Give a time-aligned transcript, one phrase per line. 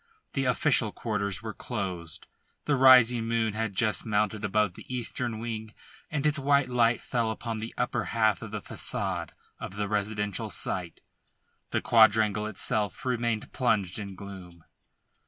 [0.33, 2.25] The official quarters were closed.
[2.65, 5.75] The rising moon had just mounted above the eastern wing
[6.09, 10.49] and its white light fell upon the upper half of the facade of the residential
[10.49, 11.01] site.
[11.69, 14.63] The quadrangle itself remained plunged in gloom.